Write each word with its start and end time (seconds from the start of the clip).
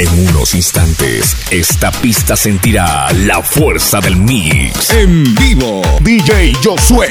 En 0.00 0.28
unos 0.30 0.54
instantes, 0.54 1.36
esta 1.50 1.92
pista 1.92 2.34
sentirá 2.34 3.06
la 3.12 3.42
fuerza 3.42 4.00
del 4.00 4.16
mix. 4.16 4.88
En 4.88 5.34
vivo, 5.34 5.82
DJ 6.00 6.54
Josué. 6.64 7.10